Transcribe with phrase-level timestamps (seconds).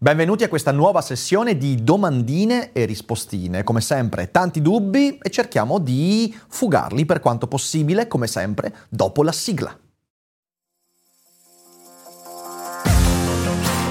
[0.00, 3.64] Benvenuti a questa nuova sessione di domandine e rispostine.
[3.64, 9.32] Come sempre, tanti dubbi e cerchiamo di fugarli per quanto possibile, come sempre, dopo la
[9.32, 9.76] sigla.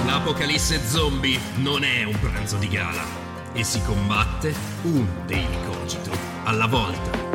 [0.06, 3.04] L'apocalisse zombie non è un pranzo di gala
[3.52, 4.54] e si combatte
[4.84, 6.12] un daily cogito
[6.46, 7.27] alla volta.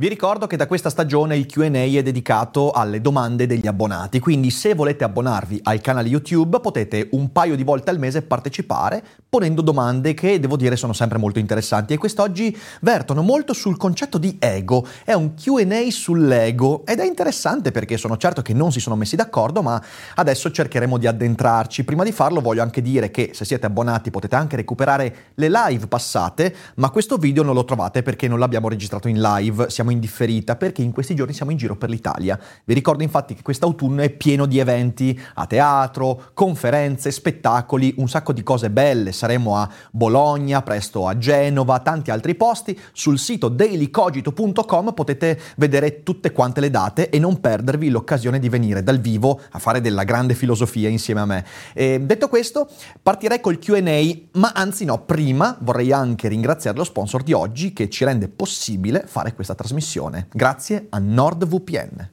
[0.00, 4.48] Vi ricordo che da questa stagione il QA è dedicato alle domande degli abbonati, quindi
[4.50, 9.60] se volete abbonarvi al canale YouTube potete un paio di volte al mese partecipare ponendo
[9.60, 14.36] domande che devo dire sono sempre molto interessanti e quest'oggi vertono molto sul concetto di
[14.38, 14.86] ego.
[15.04, 19.16] È un QA sull'ego ed è interessante perché sono certo che non si sono messi
[19.16, 19.82] d'accordo, ma
[20.14, 21.84] adesso cercheremo di addentrarci.
[21.84, 25.88] Prima di farlo voglio anche dire che se siete abbonati potete anche recuperare le live
[25.88, 29.68] passate, ma questo video non lo trovate perché non l'abbiamo registrato in live.
[29.68, 32.38] Siamo siamo in differita perché in questi giorni siamo in giro per l'Italia.
[32.64, 38.32] Vi ricordo infatti che quest'autunno è pieno di eventi a teatro, conferenze, spettacoli, un sacco
[38.32, 39.12] di cose belle.
[39.12, 42.78] Saremo a Bologna, presto a Genova, tanti altri posti.
[42.92, 48.82] Sul sito dailycogito.com potete vedere tutte quante le date e non perdervi l'occasione di venire
[48.82, 51.44] dal vivo a fare della grande filosofia insieme a me.
[51.72, 52.68] E detto questo,
[53.02, 53.78] partirei col QA,
[54.32, 59.04] ma anzi no, prima vorrei anche ringraziare lo sponsor di oggi che ci rende possibile
[59.06, 62.10] fare questa trasmissione trasmissione, grazie a NordVPN.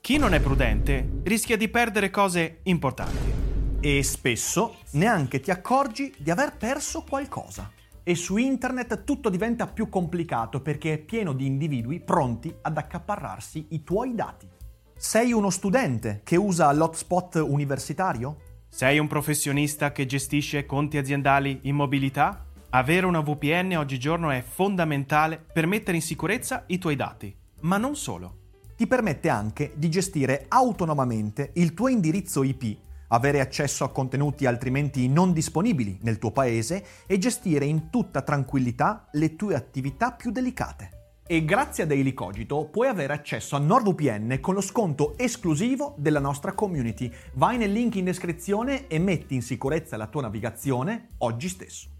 [0.00, 3.46] Chi non è prudente rischia di perdere cose importanti.
[3.80, 7.70] E spesso neanche ti accorgi di aver perso qualcosa.
[8.02, 13.66] E su internet tutto diventa più complicato perché è pieno di individui pronti ad accaparrarsi
[13.70, 14.48] i tuoi dati.
[14.96, 18.36] Sei uno studente che usa l'hotspot universitario?
[18.68, 22.46] Sei un professionista che gestisce conti aziendali in mobilità?
[22.70, 27.96] Avere una VPN oggigiorno è fondamentale per mettere in sicurezza i tuoi dati, ma non
[27.96, 28.40] solo.
[28.76, 32.76] Ti permette anche di gestire autonomamente il tuo indirizzo IP,
[33.08, 39.08] avere accesso a contenuti altrimenti non disponibili nel tuo paese e gestire in tutta tranquillità
[39.12, 41.22] le tue attività più delicate.
[41.26, 46.20] E grazie a Daily Cogito puoi avere accesso a NordVPN con lo sconto esclusivo della
[46.20, 47.10] nostra community.
[47.32, 51.96] Vai nel link in descrizione e metti in sicurezza la tua navigazione oggi stesso.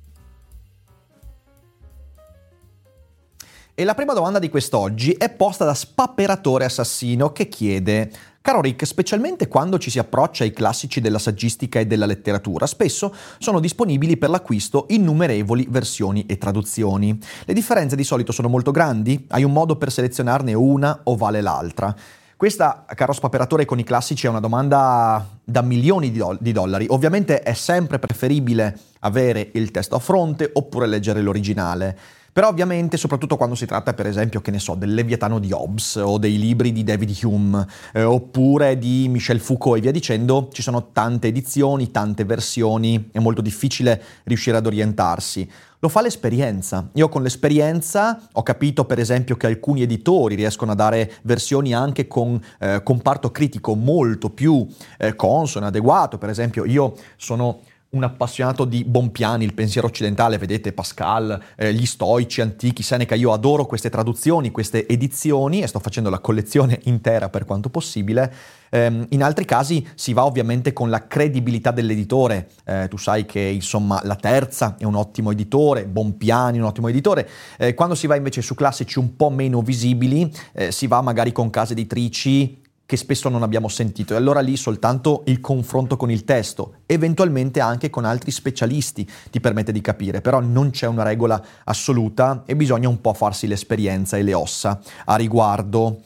[3.81, 8.85] E la prima domanda di quest'oggi è posta da Spapperatore Assassino che chiede Caro Rick,
[8.85, 14.17] specialmente quando ci si approccia ai classici della saggistica e della letteratura, spesso sono disponibili
[14.17, 17.17] per l'acquisto innumerevoli versioni e traduzioni.
[17.45, 19.27] Le differenze di solito sono molto grandi?
[19.29, 21.95] Hai un modo per selezionarne una o vale l'altra?
[22.37, 26.87] Questa, caro spaperatore con i classici, è una domanda da milioni di, do- di, dollari.
[26.89, 32.18] Ovviamente è sempre preferibile avere il testo a fronte oppure leggere l'originale.
[32.39, 35.97] Però ovviamente, soprattutto quando si tratta, per esempio, che ne so, del Leviatano di Hobbes
[35.97, 40.63] o dei libri di David Hume eh, oppure di Michel Foucault e via dicendo, ci
[40.63, 45.51] sono tante edizioni, tante versioni, è molto difficile riuscire ad orientarsi.
[45.81, 46.89] Lo fa l'esperienza.
[46.93, 52.07] Io con l'esperienza ho capito per esempio che alcuni editori riescono a dare versioni anche
[52.07, 54.65] con eh, comparto critico molto più
[54.97, 56.19] eh, consono, adeguato.
[56.19, 61.87] Per esempio io sono un appassionato di Bompiani, il pensiero occidentale, vedete Pascal, eh, gli
[61.87, 67.31] stoici antichi, Seneca, io adoro queste traduzioni, queste edizioni e sto facendo la collezione intera
[67.31, 68.33] per quanto possibile.
[68.69, 73.41] Eh, in altri casi si va ovviamente con la credibilità dell'editore, eh, tu sai che
[73.41, 78.07] insomma la terza è un ottimo editore, Bompiani è un ottimo editore, eh, quando si
[78.07, 82.67] va invece su classici un po' meno visibili eh, si va magari con case editrici
[82.89, 87.61] che spesso non abbiamo sentito e allora lì soltanto il confronto con il testo, eventualmente
[87.61, 92.57] anche con altri specialisti ti permette di capire, però non c'è una regola assoluta e
[92.57, 96.01] bisogna un po' farsi l'esperienza e le ossa a riguardo.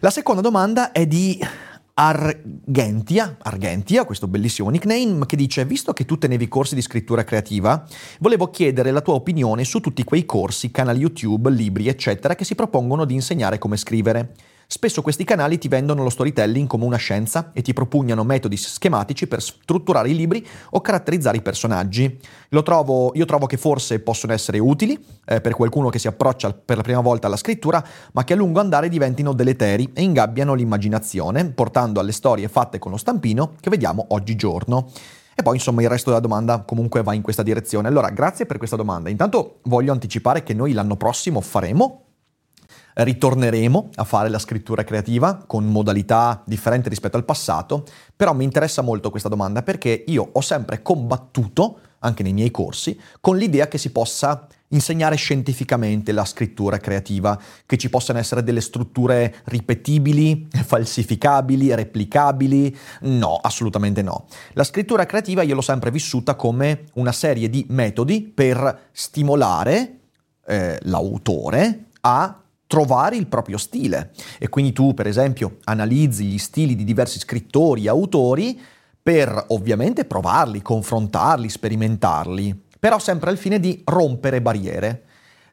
[0.00, 1.38] La seconda domanda è di
[1.92, 7.86] Argentia, Argentia, questo bellissimo nickname, che dice: Visto che tu tenevi corsi di scrittura creativa,
[8.20, 12.54] volevo chiedere la tua opinione su tutti quei corsi, canali YouTube, libri, eccetera, che si
[12.54, 14.32] propongono di insegnare come scrivere.
[14.66, 19.26] Spesso questi canali ti vendono lo storytelling come una scienza e ti propugnano metodi schematici
[19.26, 22.18] per strutturare i libri o caratterizzare i personaggi.
[22.64, 26.76] Trovo, io trovo che forse possono essere utili eh, per qualcuno che si approccia per
[26.78, 31.44] la prima volta alla scrittura, ma che a lungo andare diventino deleteri e ingabbiano l'immaginazione,
[31.50, 34.88] portando alle storie fatte con lo stampino che vediamo oggigiorno.
[35.34, 37.88] E poi insomma il resto della domanda comunque va in questa direzione.
[37.88, 39.10] Allora, grazie per questa domanda.
[39.10, 42.03] Intanto voglio anticipare che noi l'anno prossimo faremo
[42.94, 48.82] ritorneremo a fare la scrittura creativa con modalità differenti rispetto al passato, però mi interessa
[48.82, 53.78] molto questa domanda perché io ho sempre combattuto, anche nei miei corsi, con l'idea che
[53.78, 61.74] si possa insegnare scientificamente la scrittura creativa, che ci possano essere delle strutture ripetibili, falsificabili,
[61.74, 62.76] replicabili.
[63.02, 64.26] No, assolutamente no.
[64.52, 69.98] La scrittura creativa io l'ho sempre vissuta come una serie di metodi per stimolare
[70.46, 72.43] eh, l'autore a
[72.74, 74.10] trovare il proprio stile.
[74.36, 78.60] E quindi tu, per esempio, analizzi gli stili di diversi scrittori e autori
[79.00, 85.04] per ovviamente provarli, confrontarli, sperimentarli, però sempre al fine di rompere barriere.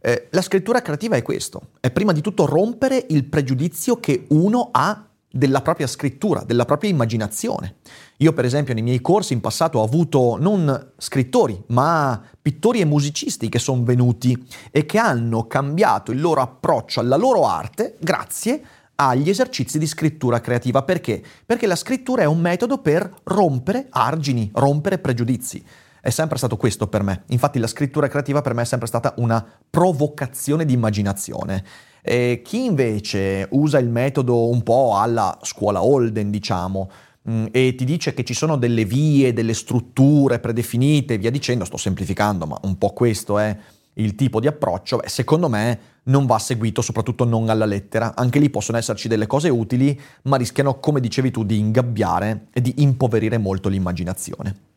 [0.01, 4.69] Eh, la scrittura creativa è questo, è prima di tutto rompere il pregiudizio che uno
[4.71, 7.75] ha della propria scrittura, della propria immaginazione.
[8.17, 12.85] Io per esempio nei miei corsi in passato ho avuto non scrittori, ma pittori e
[12.85, 14.37] musicisti che sono venuti
[14.69, 18.61] e che hanno cambiato il loro approccio alla loro arte grazie
[18.95, 20.83] agli esercizi di scrittura creativa.
[20.83, 21.23] Perché?
[21.45, 25.63] Perché la scrittura è un metodo per rompere argini, rompere pregiudizi.
[26.01, 27.23] È sempre stato questo per me.
[27.27, 31.63] Infatti la scrittura creativa per me è sempre stata una provocazione di immaginazione.
[32.01, 36.89] E chi invece usa il metodo un po' alla scuola Holden, diciamo,
[37.29, 41.77] mm, e ti dice che ci sono delle vie, delle strutture predefinite, via dicendo, sto
[41.77, 43.55] semplificando, ma un po' questo è
[43.95, 48.15] il tipo di approccio, beh, secondo me non va seguito, soprattutto non alla lettera.
[48.15, 52.61] Anche lì possono esserci delle cose utili, ma rischiano, come dicevi tu, di ingabbiare e
[52.61, 54.70] di impoverire molto l'immaginazione.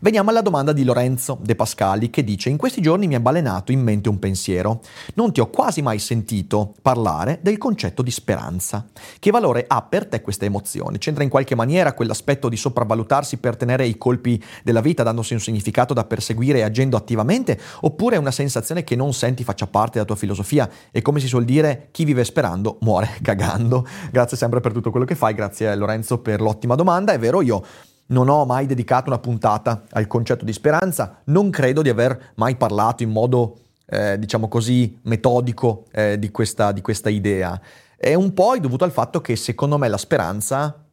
[0.00, 3.72] Veniamo alla domanda di Lorenzo De Pascali che dice in questi giorni mi è balenato
[3.72, 4.80] in mente un pensiero.
[5.14, 8.86] Non ti ho quasi mai sentito parlare del concetto di speranza.
[9.18, 10.98] Che valore ha per te questa emozione?
[10.98, 15.40] C'entra in qualche maniera quell'aspetto di sopravvalutarsi per tenere i colpi della vita dandosi un
[15.40, 17.58] significato da perseguire e agendo attivamente?
[17.80, 21.26] Oppure è una sensazione che non senti faccia parte della tua filosofia e come si
[21.26, 23.84] suol dire chi vive sperando muore cagando?
[24.12, 27.12] Grazie sempre per tutto quello che fai, grazie Lorenzo per l'ottima domanda.
[27.12, 27.64] È vero, io
[28.08, 32.56] non ho mai dedicato una puntata al concetto di speranza, non credo di aver mai
[32.56, 37.60] parlato in modo, eh, diciamo così, metodico eh, di, questa, di questa idea.
[37.96, 40.84] È un po' dovuto al fatto che secondo me la speranza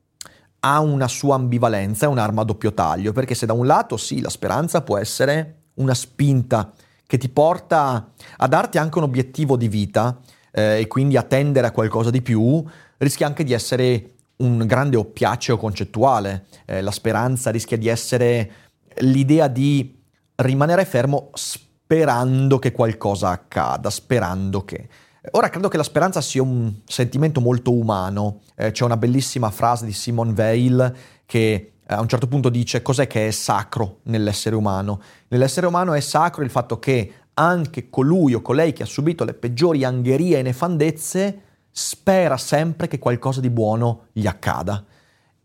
[0.60, 4.20] ha una sua ambivalenza, è un'arma a doppio taglio, perché se da un lato sì,
[4.20, 6.74] la speranza può essere una spinta
[7.06, 10.18] che ti porta a darti anche un obiettivo di vita
[10.52, 12.64] eh, e quindi a tendere a qualcosa di più,
[12.98, 16.46] rischia anche di essere un grande oppiaceo concettuale.
[16.66, 18.52] Eh, la speranza rischia di essere
[19.00, 20.02] l'idea di
[20.36, 24.88] rimanere fermo sperando che qualcosa accada, sperando che.
[25.32, 28.42] Ora credo che la speranza sia un sentimento molto umano.
[28.56, 30.96] Eh, c'è una bellissima frase di Simone Weil
[31.26, 35.02] che eh, a un certo punto dice cos'è che è sacro nell'essere umano.
[35.30, 39.34] Nell'essere umano è sacro il fatto che anche colui o colei che ha subito le
[39.34, 41.42] peggiori angherie e nefandezze
[41.78, 44.82] spera sempre che qualcosa di buono gli accada.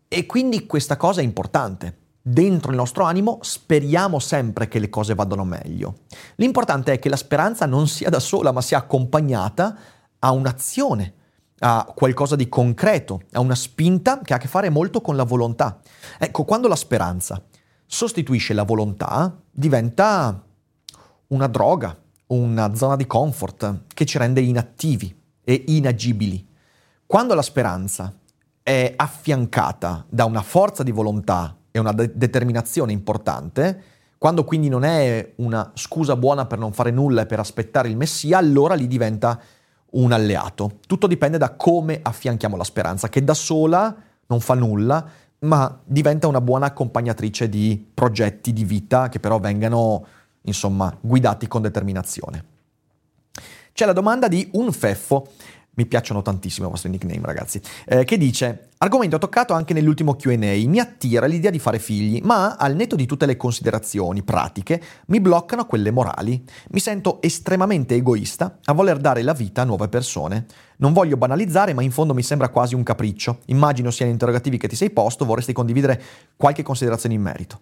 [0.07, 1.97] E quindi questa cosa è importante.
[2.21, 6.03] Dentro il nostro animo speriamo sempre che le cose vadano meglio.
[6.35, 9.75] L'importante è che la speranza non sia da sola, ma sia accompagnata
[10.19, 11.13] a un'azione,
[11.59, 15.25] a qualcosa di concreto, a una spinta che ha a che fare molto con la
[15.25, 15.81] volontà.
[16.17, 17.43] Ecco, quando la speranza
[17.85, 20.41] sostituisce la volontà, diventa
[21.27, 26.47] una droga, una zona di comfort che ci rende inattivi e inagibili.
[27.05, 28.13] Quando la speranza
[28.63, 33.83] è affiancata da una forza di volontà e una de- determinazione importante,
[34.17, 37.97] quando quindi non è una scusa buona per non fare nulla e per aspettare il
[37.97, 39.39] Messia, allora lì diventa
[39.91, 40.79] un alleato.
[40.85, 43.95] Tutto dipende da come affianchiamo la speranza, che da sola
[44.27, 45.05] non fa nulla,
[45.39, 50.05] ma diventa una buona accompagnatrice di progetti di vita che però vengano,
[50.43, 52.50] insomma, guidati con determinazione.
[53.73, 55.27] C'è la domanda di un feffo.
[55.73, 57.61] Mi piacciono tantissimo i vostri nickname, ragazzi.
[57.85, 60.35] Eh, che dice: Argomento toccato anche nell'ultimo QA.
[60.35, 65.21] Mi attira l'idea di fare figli, ma al netto di tutte le considerazioni pratiche, mi
[65.21, 66.43] bloccano quelle morali.
[66.71, 70.45] Mi sento estremamente egoista a voler dare la vita a nuove persone.
[70.77, 73.39] Non voglio banalizzare, ma in fondo mi sembra quasi un capriccio.
[73.45, 76.01] Immagino siano interrogativi che ti sei posto, vorresti condividere
[76.35, 77.59] qualche considerazione in merito.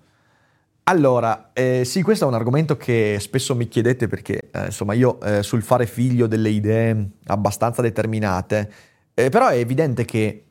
[0.89, 5.21] Allora, eh, sì, questo è un argomento che spesso mi chiedete perché, eh, insomma, io
[5.21, 8.71] eh, sul fare figlio delle idee abbastanza determinate
[9.13, 10.45] Eh, però è evidente che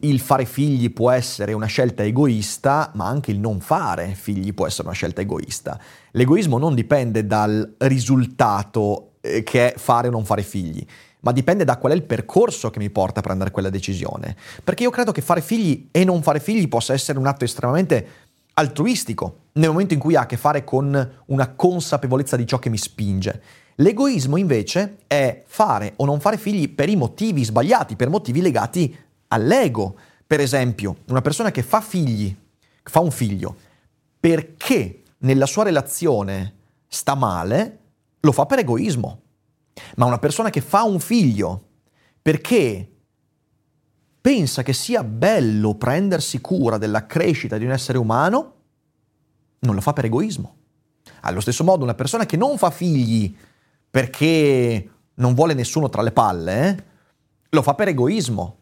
[0.00, 4.66] il fare figli può essere una scelta egoista, ma anche il non fare figli può
[4.66, 5.78] essere una scelta egoista.
[6.10, 10.84] L'egoismo non dipende dal risultato eh, che è fare o non fare figli,
[11.20, 14.36] ma dipende da qual è il percorso che mi porta a prendere quella decisione.
[14.62, 18.06] Perché io credo che fare figli e non fare figli possa essere un atto estremamente
[18.54, 22.70] altruistico, nel momento in cui ha a che fare con una consapevolezza di ciò che
[22.70, 23.42] mi spinge.
[23.76, 28.96] L'egoismo invece è fare o non fare figli per i motivi sbagliati, per motivi legati
[29.28, 29.96] all'ego.
[30.26, 32.34] Per esempio, una persona che fa figli,
[32.82, 33.56] fa un figlio,
[34.18, 36.54] perché nella sua relazione
[36.86, 37.78] sta male,
[38.20, 39.20] lo fa per egoismo.
[39.96, 41.62] Ma una persona che fa un figlio
[42.22, 42.93] perché
[44.24, 48.54] pensa che sia bello prendersi cura della crescita di un essere umano,
[49.58, 50.54] non lo fa per egoismo.
[51.20, 53.36] Allo stesso modo, una persona che non fa figli
[53.90, 56.84] perché non vuole nessuno tra le palle, eh,
[57.50, 58.56] lo fa per egoismo.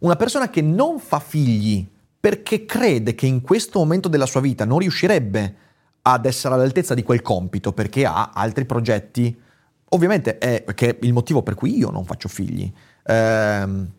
[0.00, 1.88] Una persona che non fa figli
[2.20, 5.56] perché crede che in questo momento della sua vita non riuscirebbe
[6.02, 9.40] ad essere all'altezza di quel compito perché ha altri progetti,
[9.88, 12.70] ovviamente è, che il motivo per cui io non faccio figli.
[13.04, 13.96] Eh,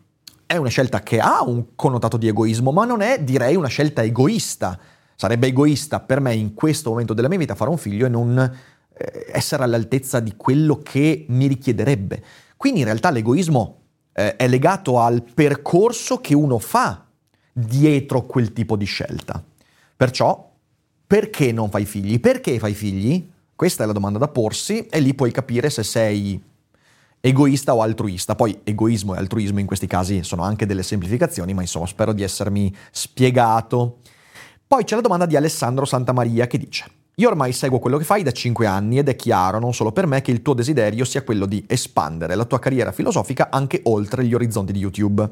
[0.50, 4.02] è una scelta che ha un connotato di egoismo, ma non è, direi, una scelta
[4.02, 4.76] egoista.
[5.14, 8.36] Sarebbe egoista per me in questo momento della mia vita fare un figlio e non
[8.36, 12.24] eh, essere all'altezza di quello che mi richiederebbe.
[12.56, 17.06] Quindi in realtà l'egoismo eh, è legato al percorso che uno fa
[17.52, 19.40] dietro quel tipo di scelta.
[19.96, 20.52] Perciò,
[21.06, 22.18] perché non fai figli?
[22.18, 23.30] Perché fai figli?
[23.54, 26.42] Questa è la domanda da porsi e lì puoi capire se sei
[27.20, 28.34] egoista o altruista.
[28.34, 32.22] Poi egoismo e altruismo in questi casi sono anche delle semplificazioni, ma insomma spero di
[32.22, 33.98] essermi spiegato.
[34.66, 38.22] Poi c'è la domanda di Alessandro Santamaria che dice io ormai seguo quello che fai
[38.22, 41.22] da 5 anni ed è chiaro, non solo per me, che il tuo desiderio sia
[41.22, 45.30] quello di espandere la tua carriera filosofica anche oltre gli orizzonti di YouTube.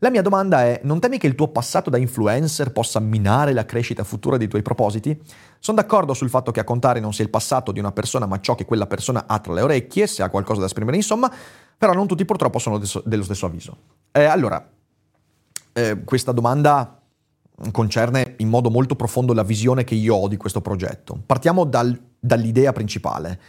[0.00, 3.64] La mia domanda è, non temi che il tuo passato da influencer possa minare la
[3.64, 5.18] crescita futura dei tuoi propositi?
[5.58, 8.38] Sono d'accordo sul fatto che a contare non sia il passato di una persona, ma
[8.40, 11.32] ciò che quella persona ha tra le orecchie, se ha qualcosa da esprimere, insomma,
[11.78, 13.76] però non tutti purtroppo sono dello stesso avviso.
[14.12, 14.68] Eh, allora,
[15.72, 17.00] eh, questa domanda
[17.70, 21.18] concerne in modo molto profondo la visione che io ho di questo progetto.
[21.24, 23.40] Partiamo dal, dall'idea principale.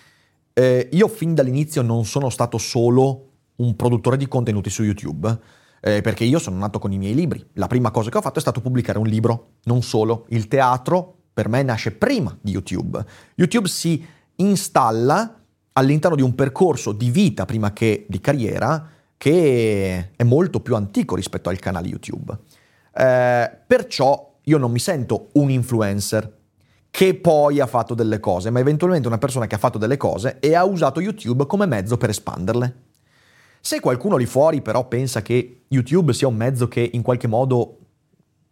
[0.53, 3.25] Eh, io fin dall'inizio non sono stato solo
[3.57, 5.39] un produttore di contenuti su YouTube,
[5.81, 7.46] eh, perché io sono nato con i miei libri.
[7.53, 10.25] La prima cosa che ho fatto è stato pubblicare un libro, non solo.
[10.29, 13.03] Il teatro per me nasce prima di YouTube.
[13.36, 14.03] YouTube si
[14.36, 15.39] installa
[15.74, 21.15] all'interno di un percorso di vita prima che di carriera che è molto più antico
[21.15, 22.38] rispetto al canale YouTube.
[22.93, 26.36] Eh, perciò io non mi sento un influencer
[26.89, 30.38] che poi ha fatto delle cose, ma eventualmente una persona che ha fatto delle cose
[30.39, 32.75] e ha usato YouTube come mezzo per espanderle.
[33.67, 37.79] Se qualcuno lì fuori però pensa che YouTube sia un mezzo che in qualche modo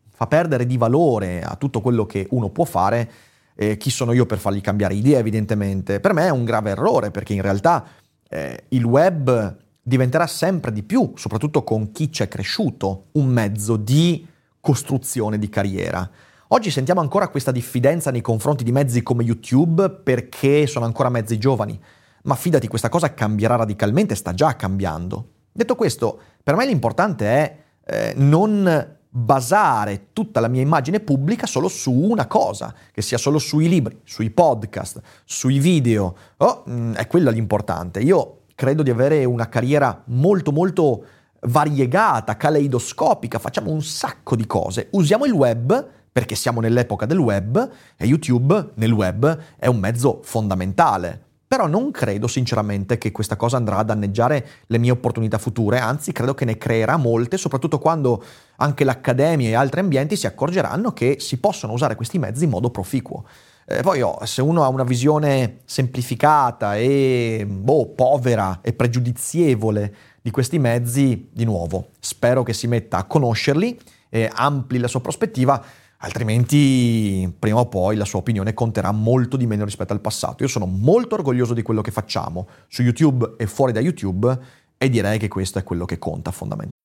[0.10, 3.10] fa perdere di valore a tutto quello che uno può fare,
[3.56, 6.02] eh, chi sono io per fargli cambiare idea evidentemente?
[6.02, 7.86] Per me è un grave errore perché in realtà
[8.28, 13.78] eh, il web diventerà sempre di più, soprattutto con chi ci è cresciuto, un mezzo
[13.78, 14.28] di
[14.60, 16.12] costruzione di carriera.
[16.50, 21.38] Oggi sentiamo ancora questa diffidenza nei confronti di mezzi come YouTube perché sono ancora mezzi
[21.38, 21.80] giovani,
[22.26, 25.30] ma fidati, questa cosa cambierà radicalmente, sta già cambiando.
[25.52, 31.70] Detto questo, per me l'importante è eh, non basare tutta la mia immagine pubblica solo
[31.70, 36.16] su una cosa, che sia solo sui libri, sui podcast, sui video.
[36.38, 38.02] Oh, mm, è quello l'importante.
[38.02, 41.06] Io credo di avere una carriera molto molto
[41.42, 44.90] variegata, caleidoscopica, facciamo un sacco di cose.
[44.92, 50.22] Usiamo il web perché siamo nell'epoca del web e YouTube nel web è un mezzo
[50.24, 51.25] fondamentale.
[51.56, 56.12] Però non credo sinceramente che questa cosa andrà a danneggiare le mie opportunità future, anzi
[56.12, 58.22] credo che ne creerà molte, soprattutto quando
[58.58, 62.72] anche l'accademia e altri ambienti si accorgeranno che si possono usare questi mezzi in modo
[62.72, 63.24] proficuo.
[63.66, 70.32] Eh, poi oh, se uno ha una visione semplificata e boh, povera e pregiudizievole di
[70.32, 75.64] questi mezzi, di nuovo, spero che si metta a conoscerli e ampli la sua prospettiva,
[76.06, 80.44] altrimenti prima o poi la sua opinione conterà molto di meno rispetto al passato.
[80.44, 84.40] Io sono molto orgoglioso di quello che facciamo su YouTube e fuori da YouTube
[84.78, 86.85] e direi che questo è quello che conta fondamentalmente.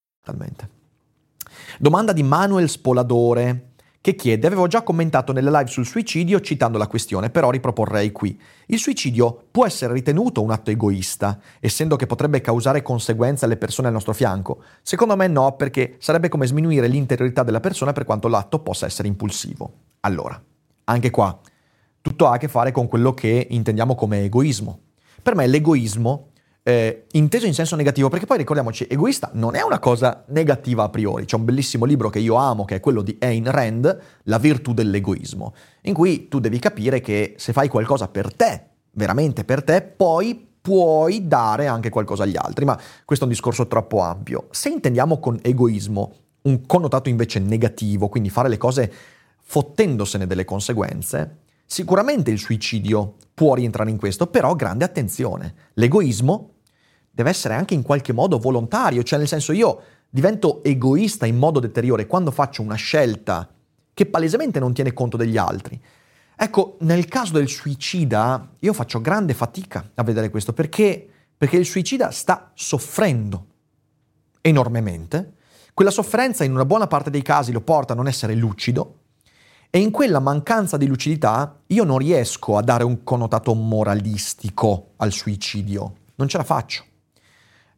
[0.23, 0.69] Talmente.
[1.79, 6.87] Domanda di Manuel Spoladore che chiede, avevo già commentato nelle live sul suicidio citando la
[6.87, 8.39] questione, però riproporrei qui.
[8.65, 13.89] Il suicidio può essere ritenuto un atto egoista, essendo che potrebbe causare conseguenze alle persone
[13.89, 14.63] al nostro fianco?
[14.81, 19.07] Secondo me no, perché sarebbe come sminuire l'interiorità della persona per quanto l'atto possa essere
[19.07, 19.71] impulsivo.
[19.99, 20.41] Allora,
[20.85, 21.39] anche qua,
[22.01, 24.79] tutto ha a che fare con quello che intendiamo come egoismo.
[25.21, 26.30] Per me l'egoismo
[26.63, 30.89] eh, inteso in senso negativo, perché poi ricordiamoci, egoista non è una cosa negativa a
[30.89, 31.25] priori.
[31.25, 34.73] C'è un bellissimo libro che io amo, che è quello di Ayn Rand, La virtù
[34.73, 39.81] dell'egoismo, in cui tu devi capire che se fai qualcosa per te, veramente per te,
[39.81, 44.47] poi puoi dare anche qualcosa agli altri, ma questo è un discorso troppo ampio.
[44.51, 48.91] Se intendiamo con egoismo un connotato invece negativo, quindi fare le cose
[49.41, 51.39] fottendosene delle conseguenze,
[51.71, 55.53] Sicuramente il suicidio può rientrare in questo, però grande attenzione.
[55.75, 56.50] L'egoismo
[57.21, 61.59] deve essere anche in qualche modo volontario, cioè nel senso io divento egoista in modo
[61.59, 63.47] deteriore quando faccio una scelta
[63.93, 65.79] che palesemente non tiene conto degli altri.
[66.35, 71.65] Ecco, nel caso del suicida io faccio grande fatica a vedere questo perché, perché il
[71.65, 73.45] suicida sta soffrendo
[74.41, 75.33] enormemente.
[75.73, 78.95] Quella sofferenza in una buona parte dei casi lo porta a non essere lucido,
[79.69, 85.13] e in quella mancanza di lucidità io non riesco a dare un connotato moralistico al
[85.13, 86.83] suicidio, non ce la faccio.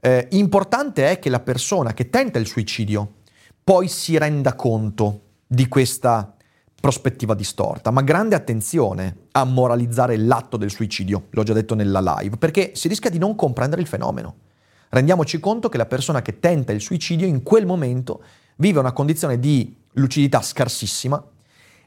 [0.05, 3.19] Eh, importante è che la persona che tenta il suicidio
[3.63, 6.35] poi si renda conto di questa
[6.75, 12.35] prospettiva distorta, ma grande attenzione a moralizzare l'atto del suicidio, l'ho già detto nella live,
[12.35, 14.35] perché si rischia di non comprendere il fenomeno.
[14.89, 18.23] Rendiamoci conto che la persona che tenta il suicidio in quel momento
[18.57, 21.25] vive una condizione di lucidità scarsissima,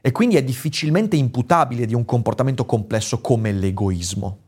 [0.01, 4.39] e quindi è difficilmente imputabile di un comportamento complesso come l'egoismo.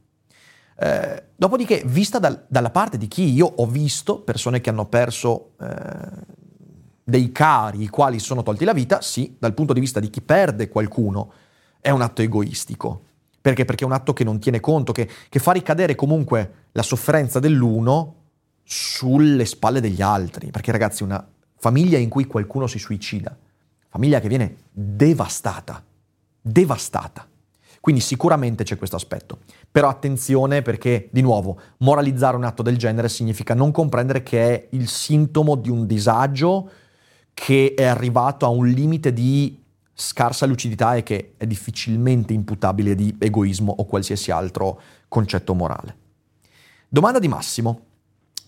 [0.81, 5.51] Eh, dopodiché, vista dal, dalla parte di chi io ho visto persone che hanno perso
[5.59, 5.67] eh,
[7.03, 10.21] dei cari, i quali sono tolti la vita, sì, dal punto di vista di chi
[10.21, 11.33] perde qualcuno,
[11.81, 13.03] è un atto egoistico.
[13.41, 13.65] Perché?
[13.65, 17.39] Perché è un atto che non tiene conto, che, che fa ricadere comunque la sofferenza
[17.39, 18.15] dell'uno
[18.63, 20.50] sulle spalle degli altri.
[20.51, 21.25] Perché ragazzi, una
[21.57, 23.36] famiglia in cui qualcuno si suicida,
[23.89, 25.83] famiglia che viene devastata,
[26.41, 27.27] devastata.
[27.89, 29.39] Quindi sicuramente c'è questo aspetto.
[29.72, 34.67] Però attenzione perché, di nuovo, moralizzare un atto del genere significa non comprendere che è
[34.73, 36.69] il sintomo di un disagio
[37.34, 39.60] che è arrivato a un limite di
[39.91, 45.97] scarsa lucidità e che è difficilmente imputabile di egoismo o qualsiasi altro concetto morale.
[46.88, 47.88] Domanda di Massimo.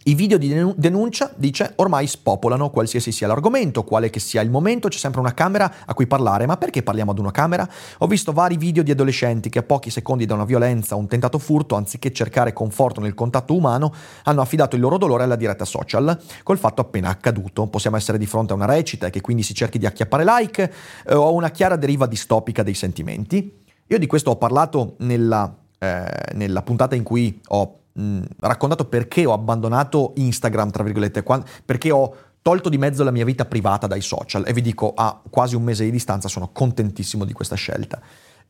[0.05, 4.87] I video di denuncia, dice, ormai spopolano qualsiasi sia l'argomento, quale che sia il momento,
[4.87, 7.69] c'è sempre una camera a cui parlare, ma perché parliamo ad una camera?
[7.99, 11.07] Ho visto vari video di adolescenti che a pochi secondi da una violenza o un
[11.07, 15.65] tentato furto, anziché cercare conforto nel contatto umano, hanno affidato il loro dolore alla diretta
[15.65, 17.67] social, col fatto appena accaduto.
[17.67, 20.73] Possiamo essere di fronte a una recita e che quindi si cerchi di acchiappare like
[21.05, 23.55] eh, o una chiara deriva distopica dei sentimenti.
[23.85, 29.25] Io di questo ho parlato nella, eh, nella puntata in cui ho mh, raccontato perché
[29.25, 33.87] ho abbandonato Instagram, tra virgolette, quando, perché ho tolto di mezzo la mia vita privata
[33.87, 37.55] dai social e vi dico a quasi un mese di distanza sono contentissimo di questa
[37.55, 38.01] scelta.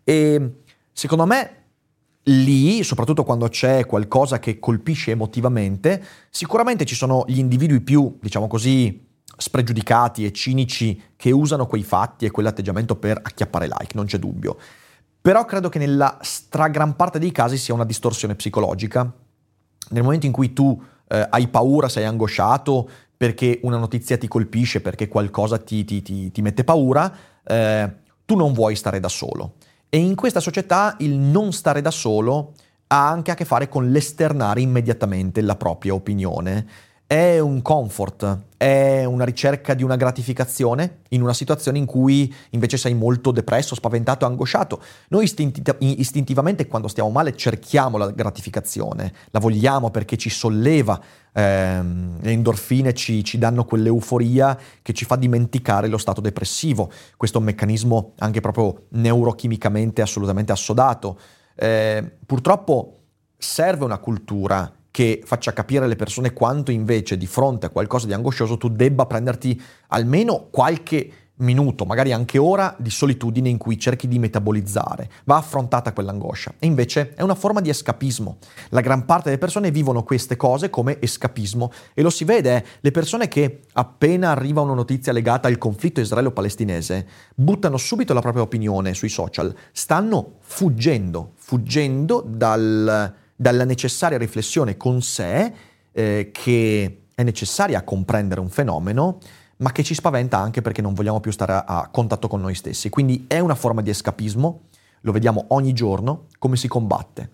[0.03, 0.61] E
[0.93, 1.55] secondo me
[2.25, 8.47] lì, soprattutto quando c'è qualcosa che colpisce emotivamente, sicuramente ci sono gli individui più, diciamo
[8.47, 14.19] così, spregiudicati e cinici che usano quei fatti e quell'atteggiamento per acchiappare like, non c'è
[14.19, 14.57] dubbio.
[15.19, 19.11] Però credo che nella stragran parte dei casi sia una distorsione psicologica
[19.91, 24.81] nel momento in cui tu eh, hai paura, sei angosciato perché una notizia ti colpisce,
[24.81, 27.93] perché qualcosa ti, ti, ti, ti mette paura, eh,
[28.25, 29.53] tu non vuoi stare da solo.
[29.89, 32.53] E in questa società il non stare da solo
[32.87, 36.67] ha anche a che fare con l'esternare immediatamente la propria opinione
[37.11, 42.77] è un comfort, è una ricerca di una gratificazione in una situazione in cui invece
[42.77, 44.81] sei molto depresso, spaventato, angosciato.
[45.09, 45.29] Noi
[45.79, 51.01] istintivamente quando stiamo male cerchiamo la gratificazione, la vogliamo perché ci solleva,
[51.33, 56.89] ehm, le endorfine ci, ci danno quell'euforia che ci fa dimenticare lo stato depressivo.
[57.17, 61.19] Questo è un meccanismo anche proprio neurochimicamente assolutamente assodato.
[61.55, 62.99] Eh, purtroppo
[63.37, 68.13] serve una cultura che faccia capire alle persone quanto invece di fronte a qualcosa di
[68.13, 74.07] angoscioso tu debba prenderti almeno qualche minuto, magari anche ora, di solitudine in cui cerchi
[74.07, 75.09] di metabolizzare.
[75.25, 76.53] Va affrontata quell'angoscia.
[76.59, 78.37] E invece è una forma di escapismo.
[78.69, 82.65] La gran parte delle persone vivono queste cose come escapismo e lo si vede, eh,
[82.79, 88.43] le persone che appena arriva una notizia legata al conflitto israelo-palestinese buttano subito la propria
[88.43, 95.51] opinione sui social, stanno fuggendo, fuggendo dal dalla necessaria riflessione con sé
[95.91, 99.17] eh, che è necessaria a comprendere un fenomeno,
[99.57, 102.53] ma che ci spaventa anche perché non vogliamo più stare a, a contatto con noi
[102.53, 102.91] stessi.
[102.91, 104.67] Quindi è una forma di escapismo,
[105.01, 107.31] lo vediamo ogni giorno, come si combatte,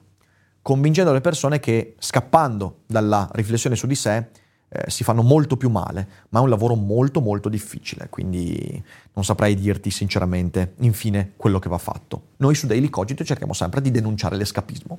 [0.61, 4.27] convincendo le persone che scappando dalla riflessione su di sé
[4.69, 9.25] eh, si fanno molto più male, ma è un lavoro molto molto difficile, quindi non
[9.25, 12.27] saprei dirti sinceramente, infine, quello che va fatto.
[12.37, 14.97] Noi su Daily Cogito cerchiamo sempre di denunciare l'escapismo.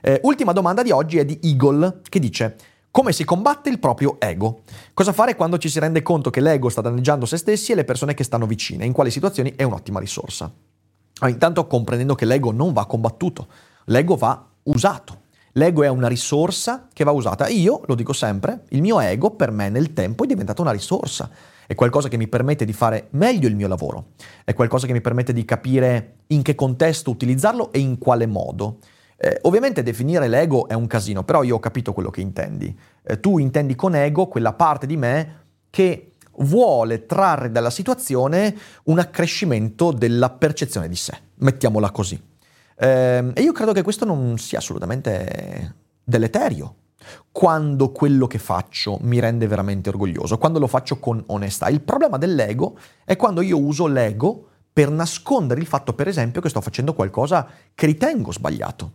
[0.00, 2.56] Eh, ultima domanda di oggi è di Eagle, che dice...
[2.90, 4.62] Come si combatte il proprio ego?
[4.94, 7.84] Cosa fare quando ci si rende conto che l'ego sta danneggiando se stessi e le
[7.84, 8.86] persone che stanno vicine?
[8.86, 10.50] In quali situazioni è un'ottima risorsa?
[11.20, 13.46] Ah, intanto comprendendo che l'ego non va combattuto,
[13.84, 15.26] l'ego va usato.
[15.52, 17.48] L'ego è una risorsa che va usata.
[17.48, 21.30] Io, lo dico sempre, il mio ego per me nel tempo è diventato una risorsa.
[21.66, 24.12] È qualcosa che mi permette di fare meglio il mio lavoro.
[24.44, 28.78] È qualcosa che mi permette di capire in che contesto utilizzarlo e in quale modo.
[29.20, 32.76] Eh, ovviamente definire l'ego è un casino, però io ho capito quello che intendi.
[33.02, 39.00] Eh, tu intendi con ego quella parte di me che vuole trarre dalla situazione un
[39.00, 42.20] accrescimento della percezione di sé, mettiamola così.
[42.76, 46.74] Eh, e io credo che questo non sia assolutamente deleterio.
[47.32, 51.68] Quando quello che faccio mi rende veramente orgoglioso, quando lo faccio con onestà.
[51.68, 56.48] Il problema dell'ego è quando io uso l'ego per nascondere il fatto, per esempio, che
[56.48, 58.92] sto facendo qualcosa che ritengo sbagliato.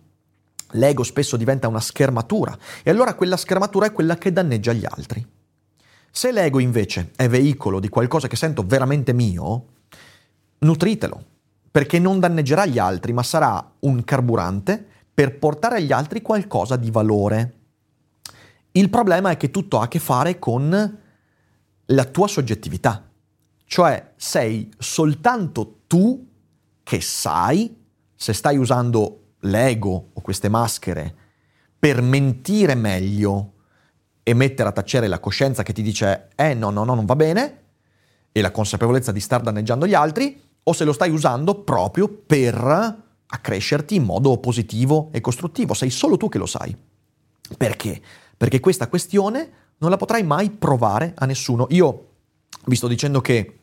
[0.73, 5.25] L'ego spesso diventa una schermatura e allora quella schermatura è quella che danneggia gli altri.
[6.11, 9.65] Se l'ego invece è veicolo di qualcosa che sento veramente mio,
[10.59, 11.25] nutritelo,
[11.71, 16.91] perché non danneggerà gli altri, ma sarà un carburante per portare agli altri qualcosa di
[16.91, 17.53] valore.
[18.71, 20.97] Il problema è che tutto ha a che fare con
[21.85, 23.09] la tua soggettività,
[23.65, 26.27] cioè sei soltanto tu
[26.83, 27.75] che sai
[28.15, 31.15] se stai usando l'ego o queste maschere
[31.77, 33.51] per mentire meglio
[34.23, 37.15] e mettere a tacere la coscienza che ti dice eh no no no non va
[37.15, 37.61] bene
[38.31, 43.01] e la consapevolezza di star danneggiando gli altri o se lo stai usando proprio per
[43.25, 45.73] accrescerti in modo positivo e costruttivo.
[45.73, 46.75] Sei solo tu che lo sai.
[47.57, 48.01] Perché?
[48.37, 51.67] Perché questa questione non la potrai mai provare a nessuno.
[51.71, 52.07] Io
[52.65, 53.59] vi sto dicendo che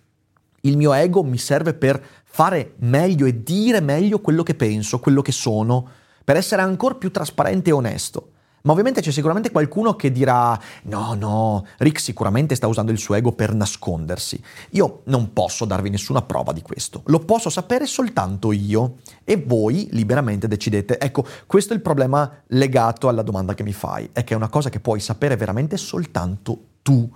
[0.63, 5.23] il mio ego mi serve per fare meglio e dire meglio quello che penso, quello
[5.23, 5.87] che sono,
[6.25, 8.33] per essere ancora più trasparente e onesto.
[8.63, 13.15] Ma ovviamente c'è sicuramente qualcuno che dirà: no, no, Rick sicuramente sta usando il suo
[13.15, 14.39] ego per nascondersi.
[14.71, 17.03] Io non posso darvi nessuna prova di questo.
[17.07, 20.99] Lo posso sapere soltanto io e voi liberamente decidete.
[20.99, 24.51] Ecco, questo è il problema legato alla domanda che mi fai: è che è una
[24.51, 27.11] cosa che puoi sapere veramente soltanto tu.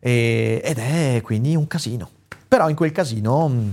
[0.00, 2.10] E, ed è quindi un casino.
[2.50, 3.70] Però in quel casino mh, mm,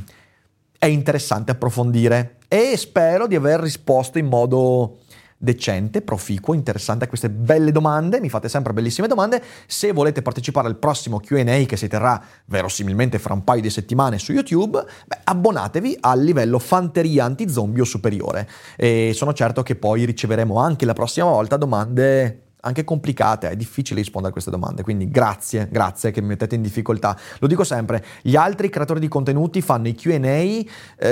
[0.77, 4.99] è interessante approfondire e spero di aver risposto in modo
[5.35, 9.41] decente, proficuo, interessante a queste belle domande, mi fate sempre bellissime domande.
[9.65, 14.19] Se volete partecipare al prossimo QA che si terrà verosimilmente fra un paio di settimane
[14.19, 18.47] su YouTube, beh, abbonatevi al livello fanteria anti-zombie o superiore.
[18.75, 23.99] E sono certo che poi riceveremo anche la prossima volta domande anche complicate, è difficile
[23.99, 27.17] rispondere a queste domande, quindi grazie, grazie che mi mettete in difficoltà.
[27.39, 30.65] Lo dico sempre, gli altri creatori di contenuti fanno i QA eh,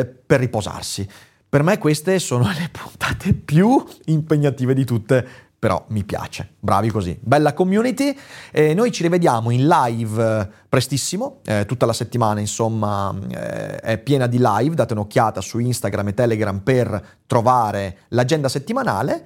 [0.05, 1.07] per riposarsi.
[1.47, 5.25] Per me queste sono le puntate più impegnative di tutte,
[5.57, 6.49] però mi piace.
[6.59, 7.17] Bravi così.
[7.19, 8.15] Bella community.
[8.51, 11.39] E noi ci rivediamo in live eh, prestissimo.
[11.45, 14.75] Eh, tutta la settimana, insomma, eh, è piena di live.
[14.75, 19.25] Date un'occhiata su Instagram e Telegram per trovare l'agenda settimanale.